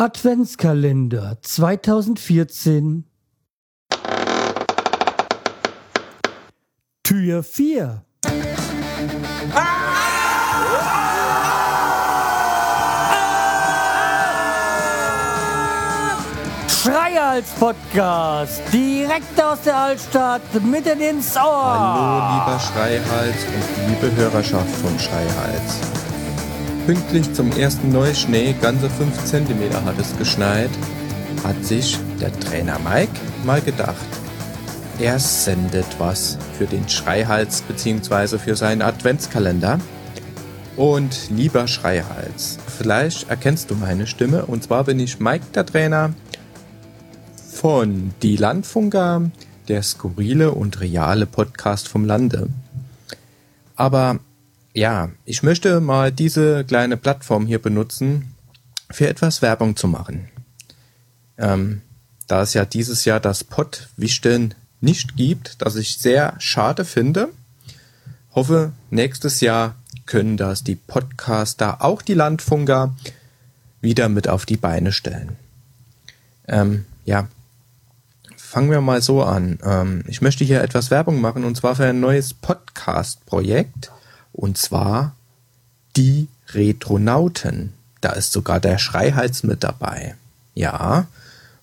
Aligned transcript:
Adventskalender 0.00 1.36
2014 1.42 3.04
Tür 7.02 7.42
4 7.42 8.02
Schreihals 16.66 17.50
Podcast, 17.58 18.62
direkt 18.72 19.38
aus 19.42 19.60
der 19.66 19.76
Altstadt, 19.76 20.40
mitten 20.64 20.98
ins 21.02 21.36
Ohr. 21.36 21.42
Hallo, 21.44 22.46
lieber 22.46 22.58
Schreihals 22.58 23.44
und 23.54 24.00
liebe 24.02 24.16
Hörerschaft 24.16 24.76
von 24.76 24.98
Schreihals. 24.98 26.00
Pünktlich 26.90 27.32
zum 27.34 27.52
ersten 27.52 27.92
Neuschnee, 27.92 28.52
ganze 28.60 28.90
5 28.90 29.24
cm 29.24 29.72
hat 29.84 29.96
es 30.00 30.18
geschneit, 30.18 30.70
hat 31.44 31.64
sich 31.64 31.96
der 32.20 32.32
Trainer 32.40 32.80
Mike 32.80 33.12
mal 33.44 33.60
gedacht, 33.60 33.94
er 34.98 35.20
sendet 35.20 35.86
was 35.98 36.36
für 36.58 36.66
den 36.66 36.88
Schreihals 36.88 37.62
bzw. 37.62 38.38
für 38.38 38.56
seinen 38.56 38.82
Adventskalender. 38.82 39.78
Und 40.76 41.30
lieber 41.30 41.68
Schreihals, 41.68 42.58
vielleicht 42.66 43.30
erkennst 43.30 43.70
du 43.70 43.76
meine 43.76 44.08
Stimme. 44.08 44.46
Und 44.46 44.64
zwar 44.64 44.82
bin 44.82 44.98
ich 44.98 45.20
Mike, 45.20 45.44
der 45.54 45.66
Trainer 45.66 46.12
von 47.52 48.10
Die 48.20 48.34
Landfunker, 48.34 49.30
der 49.68 49.84
skurrile 49.84 50.50
und 50.50 50.80
reale 50.80 51.26
Podcast 51.26 51.86
vom 51.86 52.04
Lande. 52.04 52.48
Aber 53.76 54.18
ja, 54.72 55.10
ich 55.24 55.42
möchte 55.42 55.80
mal 55.80 56.12
diese 56.12 56.64
kleine 56.64 56.96
Plattform 56.96 57.46
hier 57.46 57.60
benutzen, 57.60 58.34
für 58.90 59.08
etwas 59.08 59.42
Werbung 59.42 59.76
zu 59.76 59.88
machen. 59.88 60.28
Ähm, 61.38 61.82
da 62.26 62.42
es 62.42 62.54
ja 62.54 62.64
dieses 62.64 63.04
Jahr 63.04 63.20
das 63.20 63.44
Pottwichteln 63.44 64.54
nicht 64.80 65.16
gibt, 65.16 65.62
das 65.62 65.76
ich 65.76 65.98
sehr 65.98 66.34
schade 66.38 66.84
finde, 66.84 67.28
hoffe, 68.32 68.72
nächstes 68.90 69.40
Jahr 69.40 69.74
können 70.06 70.36
das 70.36 70.64
die 70.64 70.76
Podcaster, 70.76 71.82
auch 71.82 72.02
die 72.02 72.14
Landfunker, 72.14 72.94
wieder 73.80 74.08
mit 74.08 74.28
auf 74.28 74.46
die 74.46 74.56
Beine 74.56 74.92
stellen. 74.92 75.36
Ähm, 76.46 76.84
ja, 77.04 77.28
fangen 78.36 78.70
wir 78.70 78.80
mal 78.80 79.00
so 79.00 79.22
an. 79.22 79.58
Ähm, 79.64 80.04
ich 80.06 80.20
möchte 80.20 80.44
hier 80.44 80.62
etwas 80.62 80.90
Werbung 80.90 81.20
machen 81.20 81.44
und 81.44 81.56
zwar 81.56 81.76
für 81.76 81.86
ein 81.86 82.00
neues 82.00 82.34
Podcast-Projekt 82.34 83.90
und 84.32 84.58
zwar 84.58 85.14
die 85.96 86.28
Retronauten. 86.48 87.72
Da 88.00 88.12
ist 88.12 88.32
sogar 88.32 88.60
der 88.60 88.78
Schreihals 88.78 89.42
mit 89.42 89.62
dabei. 89.62 90.14
Ja, 90.54 91.06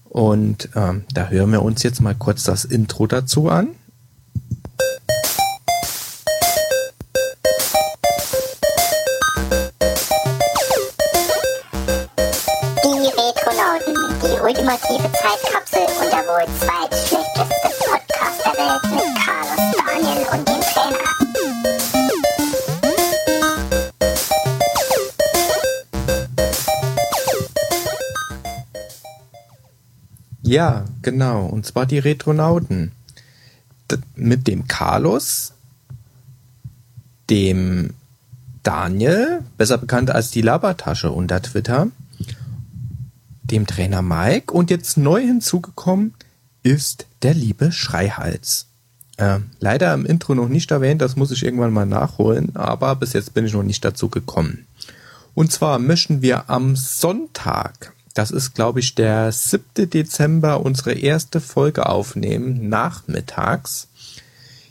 und 0.09 0.69
ähm, 0.75 1.05
da 1.13 1.27
hören 1.27 1.51
wir 1.51 1.61
uns 1.61 1.83
jetzt 1.83 2.01
mal 2.01 2.15
kurz 2.15 2.43
das 2.43 2.65
Intro 2.65 3.07
dazu 3.07 3.49
an. 3.49 3.69
Die 12.83 13.07
Retronauten, 13.09 13.95
die 14.23 14.39
ultimative 14.41 15.11
Zeitkapsel 15.11 15.85
und 16.01 16.11
der 16.11 16.25
wohl 16.25 16.47
zweitschlechteste 16.59 17.69
Podcast 17.85 18.39
der 18.45 18.53
Welt 18.53 18.83
mit 18.91 19.09
Carlos, 19.23 19.61
Daniel 19.77 20.27
und 20.31 20.46
Ja, 30.47 30.85
genau. 31.01 31.45
Und 31.45 31.65
zwar 31.65 31.85
die 31.85 31.99
Retronauten. 31.99 32.93
D 33.91 33.97
mit 34.15 34.47
dem 34.47 34.67
Carlos, 34.67 35.53
dem 37.29 37.93
Daniel, 38.63 39.43
besser 39.57 39.77
bekannt 39.77 40.09
als 40.09 40.31
die 40.31 40.41
Labertasche 40.41 41.11
unter 41.11 41.41
Twitter, 41.41 41.87
dem 43.43 43.67
Trainer 43.67 44.01
Mike 44.01 44.53
und 44.53 44.69
jetzt 44.69 44.97
neu 44.97 45.21
hinzugekommen 45.21 46.13
ist 46.63 47.05
der 47.21 47.33
liebe 47.33 47.71
Schreihals. 47.71 48.67
Äh, 49.17 49.39
leider 49.59 49.93
im 49.93 50.05
Intro 50.05 50.35
noch 50.35 50.49
nicht 50.49 50.71
erwähnt, 50.71 51.01
das 51.01 51.15
muss 51.15 51.31
ich 51.31 51.43
irgendwann 51.43 51.73
mal 51.73 51.85
nachholen, 51.85 52.55
aber 52.55 52.95
bis 52.95 53.13
jetzt 53.13 53.33
bin 53.33 53.45
ich 53.45 53.53
noch 53.53 53.63
nicht 53.63 53.83
dazu 53.83 54.09
gekommen. 54.09 54.65
Und 55.33 55.51
zwar 55.51 55.79
möchten 55.79 56.21
wir 56.21 56.49
am 56.49 56.75
Sonntag, 56.75 57.93
das 58.17 58.31
ist 58.31 58.55
glaube 58.55 58.79
ich 58.79 58.95
der 58.95 59.31
7. 59.31 59.89
Dezember, 59.89 60.61
unsere 60.61 60.93
erste 60.93 61.39
Folge 61.39 61.85
aufnehmen, 61.87 62.67
nachmittags. 62.67 63.87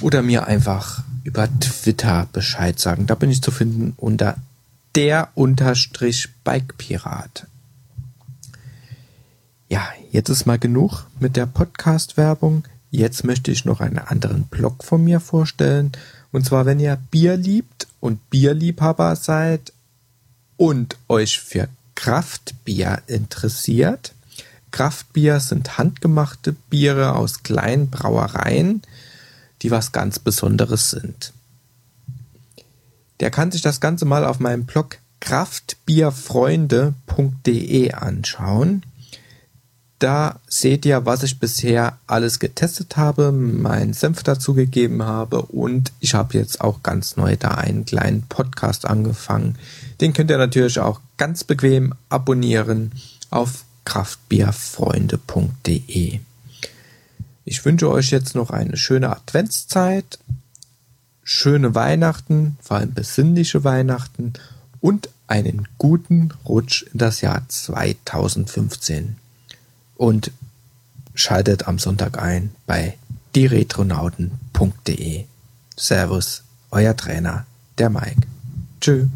oder 0.00 0.22
mir 0.22 0.46
einfach 0.46 1.02
über 1.24 1.48
Twitter 1.58 2.28
Bescheid 2.32 2.78
sagen. 2.78 3.06
Da 3.06 3.14
bin 3.14 3.30
ich 3.30 3.42
zu 3.42 3.50
finden 3.50 3.94
unter 3.96 4.36
der 4.94 5.30
Unterstrich 5.34 6.28
Bikepirat. 6.44 7.46
Ja, 9.68 9.88
jetzt 10.12 10.28
ist 10.28 10.46
mal 10.46 10.58
genug 10.58 11.06
mit 11.18 11.34
der 11.36 11.46
Podcast-Werbung. 11.46 12.64
Jetzt 12.90 13.24
möchte 13.24 13.50
ich 13.50 13.64
noch 13.64 13.80
einen 13.80 13.98
anderen 13.98 14.44
Blog 14.44 14.84
von 14.84 15.02
mir 15.02 15.18
vorstellen. 15.18 15.90
Und 16.30 16.46
zwar, 16.46 16.66
wenn 16.66 16.78
ihr 16.78 16.98
Bier 17.10 17.36
liebt 17.36 17.88
und 17.98 18.30
Bierliebhaber 18.30 19.16
seid 19.16 19.72
und 20.56 20.96
euch 21.08 21.40
für 21.40 21.68
Kraftbier 21.94 23.02
interessiert. 23.06 24.12
Kraftbier 24.70 25.40
sind 25.40 25.78
handgemachte 25.78 26.52
Biere 26.70 27.14
aus 27.14 27.42
kleinen 27.42 27.90
Brauereien, 27.90 28.82
die 29.64 29.72
was 29.72 29.92
ganz 29.92 30.20
Besonderes 30.20 30.90
sind. 30.90 31.32
Der 33.20 33.30
kann 33.30 33.50
sich 33.50 33.62
das 33.62 33.80
Ganze 33.80 34.04
mal 34.04 34.26
auf 34.26 34.38
meinem 34.38 34.66
Blog 34.66 34.98
kraftbierfreunde.de 35.20 37.92
anschauen. 37.92 38.82
Da 39.98 40.38
seht 40.46 40.84
ihr, 40.84 41.06
was 41.06 41.22
ich 41.22 41.40
bisher 41.40 41.96
alles 42.06 42.40
getestet 42.40 42.98
habe, 42.98 43.32
meinen 43.32 43.94
Senf 43.94 44.22
dazugegeben 44.22 45.04
habe 45.04 45.40
und 45.40 45.92
ich 46.00 46.12
habe 46.12 46.36
jetzt 46.36 46.60
auch 46.60 46.82
ganz 46.82 47.16
neu 47.16 47.36
da 47.36 47.52
einen 47.52 47.86
kleinen 47.86 48.20
Podcast 48.22 48.84
angefangen. 48.84 49.56
Den 50.02 50.12
könnt 50.12 50.30
ihr 50.30 50.36
natürlich 50.36 50.78
auch 50.78 51.00
ganz 51.16 51.42
bequem 51.42 51.94
abonnieren 52.10 52.92
auf 53.30 53.64
kraftbierfreunde.de. 53.86 56.20
Ich 57.44 57.64
wünsche 57.64 57.90
euch 57.90 58.10
jetzt 58.10 58.34
noch 58.34 58.50
eine 58.50 58.76
schöne 58.76 59.10
Adventszeit, 59.10 60.18
schöne 61.22 61.74
Weihnachten, 61.74 62.56
vor 62.62 62.78
allem 62.78 62.94
besinnliche 62.94 63.64
Weihnachten 63.64 64.32
und 64.80 65.10
einen 65.26 65.68
guten 65.78 66.30
Rutsch 66.44 66.82
in 66.92 66.98
das 66.98 67.20
Jahr 67.20 67.42
2015 67.48 69.16
und 69.96 70.30
schaltet 71.14 71.68
am 71.68 71.78
Sonntag 71.78 72.18
ein 72.18 72.50
bei 72.66 72.96
dieretronauten.de. 73.34 75.24
Servus, 75.76 76.42
euer 76.70 76.96
Trainer, 76.96 77.46
der 77.78 77.90
Mike. 77.90 78.22
Tschüss. 78.80 79.08